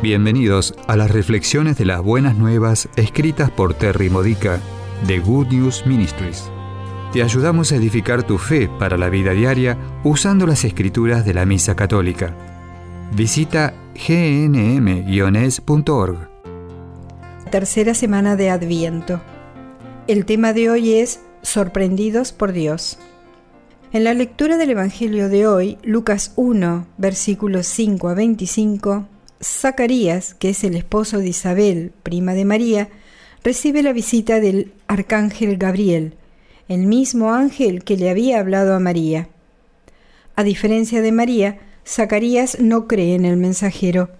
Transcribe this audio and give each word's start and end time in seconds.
Bienvenidos 0.00 0.74
a 0.86 0.96
las 0.96 1.10
reflexiones 1.10 1.76
de 1.76 1.84
las 1.84 2.00
buenas 2.00 2.36
nuevas 2.36 2.88
escritas 2.94 3.50
por 3.50 3.74
Terry 3.74 4.08
Modica 4.08 4.60
de 5.08 5.18
Good 5.18 5.48
News 5.48 5.86
Ministries. 5.86 6.48
Te 7.12 7.20
ayudamos 7.20 7.72
a 7.72 7.76
edificar 7.76 8.22
tu 8.22 8.38
fe 8.38 8.70
para 8.78 8.96
la 8.96 9.08
vida 9.08 9.32
diaria 9.32 9.76
usando 10.04 10.46
las 10.46 10.64
escrituras 10.64 11.24
de 11.24 11.34
la 11.34 11.44
Misa 11.46 11.74
Católica. 11.74 12.32
Visita 13.12 13.74
gnm-es.org. 13.94 15.38
Tercera 17.50 17.92
semana 17.92 18.36
de 18.36 18.50
Adviento. 18.50 19.20
El 20.06 20.26
tema 20.26 20.52
de 20.52 20.70
hoy 20.70 20.92
es 20.92 21.24
Sorprendidos 21.42 22.30
por 22.30 22.52
Dios. 22.52 23.00
En 23.92 24.04
la 24.04 24.14
lectura 24.14 24.58
del 24.58 24.70
Evangelio 24.70 25.28
de 25.28 25.48
hoy, 25.48 25.76
Lucas 25.82 26.34
1, 26.36 26.86
versículos 26.98 27.66
5 27.66 28.08
a 28.08 28.14
25, 28.14 29.08
Zacarías, 29.42 30.34
que 30.34 30.50
es 30.50 30.64
el 30.64 30.74
esposo 30.74 31.18
de 31.18 31.28
Isabel, 31.28 31.92
prima 32.02 32.34
de 32.34 32.44
María, 32.44 32.88
recibe 33.44 33.82
la 33.82 33.92
visita 33.92 34.40
del 34.40 34.72
arcángel 34.88 35.56
Gabriel, 35.58 36.14
el 36.68 36.86
mismo 36.86 37.32
ángel 37.32 37.84
que 37.84 37.96
le 37.96 38.10
había 38.10 38.40
hablado 38.40 38.74
a 38.74 38.80
María. 38.80 39.28
A 40.34 40.42
diferencia 40.42 41.02
de 41.02 41.12
María, 41.12 41.58
Zacarías 41.86 42.58
no 42.60 42.86
cree 42.86 43.14
en 43.14 43.24
el 43.24 43.36
mensajero 43.36 44.10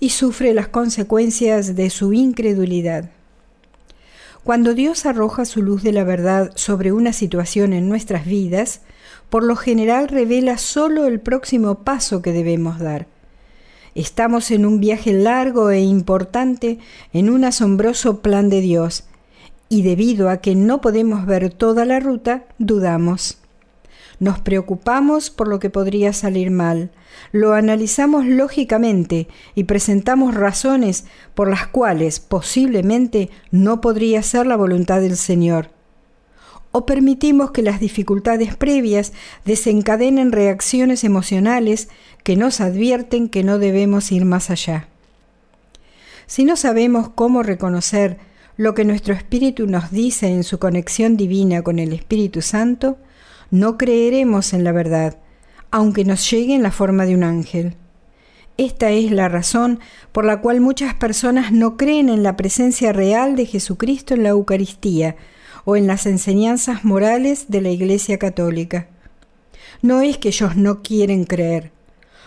y 0.00 0.10
sufre 0.10 0.54
las 0.54 0.68
consecuencias 0.68 1.76
de 1.76 1.90
su 1.90 2.12
incredulidad. 2.12 3.10
Cuando 4.42 4.74
Dios 4.74 5.06
arroja 5.06 5.44
su 5.44 5.62
luz 5.62 5.84
de 5.84 5.92
la 5.92 6.02
verdad 6.02 6.50
sobre 6.56 6.90
una 6.90 7.12
situación 7.12 7.72
en 7.72 7.88
nuestras 7.88 8.26
vidas, 8.26 8.80
por 9.30 9.44
lo 9.44 9.54
general 9.54 10.08
revela 10.08 10.58
solo 10.58 11.06
el 11.06 11.20
próximo 11.20 11.84
paso 11.84 12.22
que 12.22 12.32
debemos 12.32 12.80
dar. 12.80 13.06
Estamos 13.94 14.50
en 14.50 14.64
un 14.64 14.80
viaje 14.80 15.12
largo 15.12 15.70
e 15.70 15.80
importante 15.80 16.78
en 17.12 17.28
un 17.28 17.44
asombroso 17.44 18.20
plan 18.20 18.48
de 18.48 18.60
Dios, 18.62 19.04
y 19.68 19.82
debido 19.82 20.30
a 20.30 20.38
que 20.38 20.54
no 20.54 20.80
podemos 20.80 21.26
ver 21.26 21.52
toda 21.52 21.84
la 21.84 22.00
ruta, 22.00 22.44
dudamos. 22.58 23.38
Nos 24.18 24.38
preocupamos 24.38 25.30
por 25.30 25.48
lo 25.48 25.58
que 25.58 25.68
podría 25.68 26.12
salir 26.12 26.50
mal, 26.50 26.90
lo 27.32 27.52
analizamos 27.52 28.24
lógicamente 28.24 29.28
y 29.54 29.64
presentamos 29.64 30.34
razones 30.34 31.04
por 31.34 31.50
las 31.50 31.66
cuales 31.66 32.20
posiblemente 32.20 33.30
no 33.50 33.80
podría 33.80 34.22
ser 34.22 34.46
la 34.46 34.56
voluntad 34.56 35.00
del 35.00 35.16
Señor 35.16 35.81
o 36.72 36.86
permitimos 36.86 37.50
que 37.50 37.62
las 37.62 37.80
dificultades 37.80 38.56
previas 38.56 39.12
desencadenen 39.44 40.32
reacciones 40.32 41.04
emocionales 41.04 41.88
que 42.24 42.36
nos 42.36 42.60
advierten 42.60 43.28
que 43.28 43.44
no 43.44 43.58
debemos 43.58 44.10
ir 44.10 44.24
más 44.24 44.50
allá. 44.50 44.88
Si 46.26 46.44
no 46.44 46.56
sabemos 46.56 47.10
cómo 47.14 47.42
reconocer 47.42 48.18
lo 48.56 48.74
que 48.74 48.84
nuestro 48.84 49.14
espíritu 49.14 49.66
nos 49.66 49.90
dice 49.90 50.28
en 50.28 50.44
su 50.44 50.58
conexión 50.58 51.16
divina 51.16 51.62
con 51.62 51.78
el 51.78 51.92
Espíritu 51.92 52.42
Santo, 52.42 52.96
no 53.50 53.76
creeremos 53.76 54.54
en 54.54 54.64
la 54.64 54.72
verdad, 54.72 55.18
aunque 55.70 56.04
nos 56.04 56.30
llegue 56.30 56.54
en 56.54 56.62
la 56.62 56.70
forma 56.70 57.04
de 57.04 57.14
un 57.14 57.22
ángel. 57.22 57.76
Esta 58.56 58.90
es 58.90 59.10
la 59.10 59.28
razón 59.28 59.80
por 60.12 60.24
la 60.24 60.40
cual 60.40 60.60
muchas 60.60 60.94
personas 60.94 61.52
no 61.52 61.76
creen 61.76 62.08
en 62.08 62.22
la 62.22 62.36
presencia 62.36 62.92
real 62.92 63.34
de 63.36 63.46
Jesucristo 63.46 64.14
en 64.14 64.22
la 64.22 64.30
Eucaristía, 64.30 65.16
o 65.64 65.76
en 65.76 65.86
las 65.86 66.06
enseñanzas 66.06 66.84
morales 66.84 67.46
de 67.48 67.60
la 67.60 67.70
Iglesia 67.70 68.18
Católica. 68.18 68.88
No 69.80 70.00
es 70.00 70.18
que 70.18 70.28
ellos 70.28 70.56
no 70.56 70.82
quieren 70.82 71.24
creer, 71.24 71.72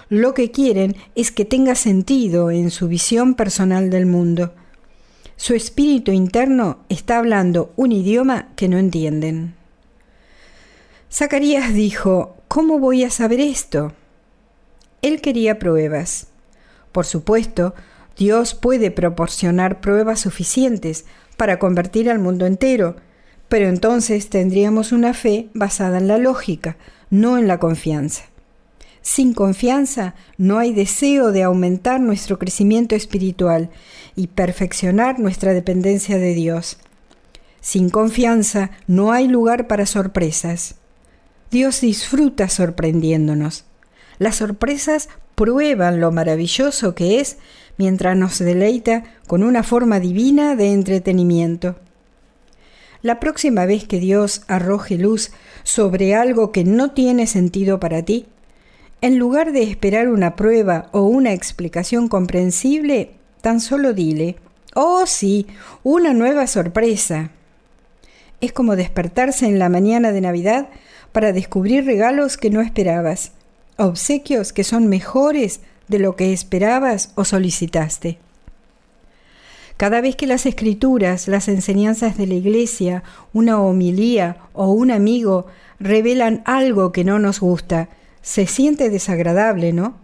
lo 0.09 0.35
que 0.35 0.51
quieren 0.51 0.95
es 1.15 1.31
que 1.31 1.45
tenga 1.45 1.73
sentido 1.73 2.51
en 2.51 2.69
su 2.69 2.87
visión 2.87 3.33
personal 3.33 3.89
del 3.89 4.05
mundo. 4.05 4.53
Su 5.35 5.55
espíritu 5.55 6.11
interno 6.11 6.79
está 6.89 7.17
hablando 7.17 7.73
un 7.75 7.91
idioma 7.91 8.49
que 8.55 8.67
no 8.67 8.77
entienden. 8.77 9.55
Zacarías 11.11 11.73
dijo, 11.73 12.37
¿cómo 12.47 12.77
voy 12.77 13.03
a 13.03 13.09
saber 13.09 13.39
esto? 13.39 13.93
Él 15.01 15.21
quería 15.21 15.57
pruebas. 15.57 16.27
Por 16.91 17.05
supuesto, 17.05 17.73
Dios 18.15 18.53
puede 18.53 18.91
proporcionar 18.91 19.81
pruebas 19.81 20.19
suficientes 20.19 21.05
para 21.35 21.57
convertir 21.57 22.11
al 22.11 22.19
mundo 22.19 22.45
entero, 22.45 22.95
pero 23.49 23.67
entonces 23.67 24.29
tendríamos 24.29 24.91
una 24.91 25.13
fe 25.13 25.49
basada 25.53 25.97
en 25.97 26.07
la 26.07 26.17
lógica, 26.17 26.77
no 27.09 27.37
en 27.37 27.47
la 27.47 27.59
confianza. 27.59 28.25
Sin 29.01 29.33
confianza 29.33 30.15
no 30.37 30.57
hay 30.57 30.73
deseo 30.73 31.31
de 31.31 31.43
aumentar 31.43 31.99
nuestro 31.99 32.39
crecimiento 32.39 32.95
espiritual 32.95 33.69
y 34.15 34.27
perfeccionar 34.27 35.19
nuestra 35.19 35.53
dependencia 35.53 36.17
de 36.17 36.33
Dios. 36.33 36.77
Sin 37.61 37.91
confianza 37.91 38.71
no 38.87 39.11
hay 39.11 39.27
lugar 39.27 39.67
para 39.67 39.85
sorpresas. 39.85 40.75
Dios 41.51 41.81
disfruta 41.81 42.49
sorprendiéndonos. 42.49 43.65
Las 44.17 44.37
sorpresas 44.37 45.09
prueban 45.35 45.99
lo 45.99 46.11
maravilloso 46.11 46.95
que 46.95 47.19
es 47.19 47.37
mientras 47.77 48.17
nos 48.17 48.39
deleita 48.39 49.03
con 49.27 49.43
una 49.43 49.61
forma 49.63 49.99
divina 49.99 50.55
de 50.55 50.71
entretenimiento. 50.71 51.75
La 53.05 53.19
próxima 53.19 53.67
vez 53.67 53.87
que 53.87 53.99
Dios 53.99 54.41
arroje 54.47 54.97
luz 54.97 55.29
sobre 55.61 56.15
algo 56.15 56.51
que 56.51 56.63
no 56.63 56.89
tiene 56.89 57.27
sentido 57.27 57.79
para 57.79 58.01
ti, 58.01 58.25
en 58.99 59.19
lugar 59.19 59.51
de 59.51 59.61
esperar 59.61 60.09
una 60.09 60.35
prueba 60.35 60.89
o 60.91 61.03
una 61.03 61.31
explicación 61.31 62.07
comprensible, 62.07 63.11
tan 63.41 63.59
solo 63.59 63.93
dile, 63.93 64.37
oh 64.73 65.05
sí, 65.05 65.45
una 65.83 66.15
nueva 66.15 66.47
sorpresa. 66.47 67.29
Es 68.41 68.51
como 68.51 68.75
despertarse 68.75 69.45
en 69.45 69.59
la 69.59 69.69
mañana 69.69 70.11
de 70.11 70.21
Navidad 70.21 70.69
para 71.11 71.31
descubrir 71.31 71.85
regalos 71.85 72.37
que 72.37 72.49
no 72.49 72.59
esperabas, 72.59 73.33
obsequios 73.77 74.51
que 74.51 74.63
son 74.63 74.87
mejores 74.87 75.59
de 75.87 75.99
lo 75.99 76.15
que 76.15 76.33
esperabas 76.33 77.11
o 77.13 77.23
solicitaste. 77.23 78.17
Cada 79.77 79.99
vez 79.99 80.15
que 80.15 80.25
las 80.25 80.45
escrituras, 80.45 81.27
las 81.27 81.49
enseñanzas 81.49 82.17
de 82.17 82.27
la 82.27 82.35
iglesia, 82.35 83.03
una 83.33 83.59
homilía 83.59 84.37
o 84.53 84.71
un 84.71 84.89
amigo 84.89 85.47
revelan 85.79 86.41
algo 86.45 86.93
que 86.93 87.03
no 87.03 87.19
nos 87.19 87.41
gusta, 87.41 87.89
se 88.21 88.47
siente 88.47 88.89
desagradable, 88.89 89.73
¿no? 89.73 89.95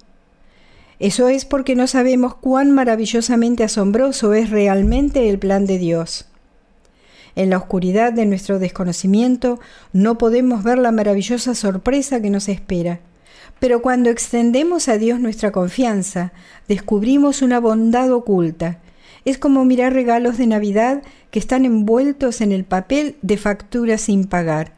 Eso 1.00 1.30
es 1.30 1.46
porque 1.46 1.76
no 1.76 1.88
sabemos 1.88 2.36
cuán 2.36 2.72
maravillosamente 2.72 3.64
asombroso 3.64 4.34
es 4.34 4.50
realmente 4.50 5.30
el 5.30 5.40
plan 5.40 5.66
de 5.66 5.78
Dios. 5.78 6.28
En 7.36 7.50
la 7.50 7.58
oscuridad 7.58 8.12
de 8.12 8.26
nuestro 8.26 8.60
desconocimiento 8.60 9.60
no 9.94 10.18
podemos 10.18 10.64
ver 10.64 10.80
la 10.80 10.92
maravillosa 10.92 11.56
sorpresa 11.56 12.22
que 12.22 12.30
nos 12.30 12.50
espera. 12.50 13.00
Pero 13.60 13.82
cuando 13.82 14.10
extendemos 14.10 14.90
a 14.90 14.98
Dios 14.98 15.20
nuestra 15.20 15.52
confianza, 15.52 16.34
descubrimos 16.68 17.42
una 17.42 17.60
bondad 17.60 18.12
oculta 18.12 18.80
es 19.26 19.38
como 19.38 19.66
mirar 19.66 19.94
regalos 19.94 20.38
de 20.38 20.48
Navidad 20.48 21.04
que 21.30 21.40
están 21.40 21.66
envueltos 21.66 22.42
en 22.42 22.52
el 22.52 22.64
papel 22.64 23.16
de 23.22 23.38
factura 23.38 23.98
sin 23.98 24.26
pagar. 24.26 24.74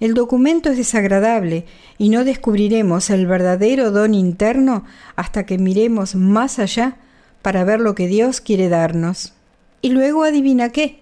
El 0.00 0.14
documento 0.14 0.70
es 0.70 0.76
desagradable 0.76 1.66
y 1.98 2.08
no 2.08 2.24
descubriremos 2.24 3.10
el 3.10 3.26
verdadero 3.26 3.90
don 3.90 4.14
interno 4.14 4.84
hasta 5.16 5.46
que 5.46 5.58
miremos 5.58 6.14
más 6.14 6.58
allá 6.58 6.96
para 7.42 7.64
ver 7.64 7.80
lo 7.80 7.94
que 7.94 8.06
Dios 8.06 8.40
quiere 8.40 8.68
darnos. 8.68 9.34
Y 9.82 9.90
luego 9.90 10.24
adivina 10.24 10.70
qué, 10.70 11.00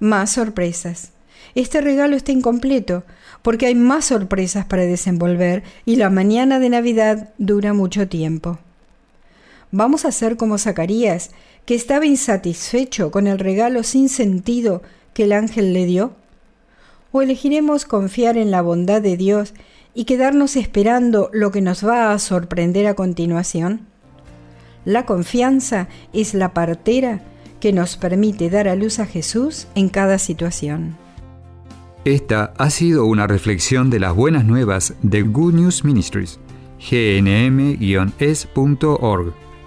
más 0.00 0.32
sorpresas. 0.32 1.12
Este 1.54 1.80
regalo 1.80 2.16
está 2.16 2.32
incompleto 2.32 3.04
porque 3.42 3.66
hay 3.66 3.74
más 3.74 4.06
sorpresas 4.06 4.64
para 4.64 4.82
desenvolver 4.82 5.62
y 5.84 5.96
la 5.96 6.10
mañana 6.10 6.58
de 6.58 6.70
Navidad 6.70 7.30
dura 7.38 7.74
mucho 7.74 8.08
tiempo. 8.08 8.58
Vamos 9.76 10.04
a 10.04 10.12
ser 10.12 10.36
como 10.36 10.56
Zacarías, 10.56 11.32
que 11.66 11.74
estaba 11.74 12.06
insatisfecho 12.06 13.10
con 13.10 13.26
el 13.26 13.40
regalo 13.40 13.82
sin 13.82 14.08
sentido 14.08 14.82
que 15.12 15.24
el 15.24 15.32
ángel 15.32 15.72
le 15.72 15.84
dio? 15.84 16.12
¿O 17.10 17.22
elegiremos 17.22 17.84
confiar 17.84 18.36
en 18.38 18.52
la 18.52 18.62
bondad 18.62 19.02
de 19.02 19.16
Dios 19.16 19.52
y 19.92 20.04
quedarnos 20.04 20.54
esperando 20.54 21.28
lo 21.32 21.50
que 21.50 21.60
nos 21.60 21.84
va 21.84 22.12
a 22.12 22.18
sorprender 22.20 22.86
a 22.86 22.94
continuación? 22.94 23.80
La 24.84 25.06
confianza 25.06 25.88
es 26.12 26.34
la 26.34 26.54
partera 26.54 27.22
que 27.58 27.72
nos 27.72 27.96
permite 27.96 28.50
dar 28.50 28.68
a 28.68 28.76
luz 28.76 29.00
a 29.00 29.06
Jesús 29.06 29.66
en 29.74 29.88
cada 29.88 30.20
situación. 30.20 30.96
Esta 32.04 32.54
ha 32.58 32.70
sido 32.70 33.06
una 33.06 33.26
reflexión 33.26 33.90
de 33.90 33.98
las 33.98 34.14
buenas 34.14 34.44
nuevas 34.44 34.94
de 35.02 35.22
Good 35.22 35.54
News 35.54 35.82
Ministries, 35.82 36.38
gnm-es.org. 36.78 37.74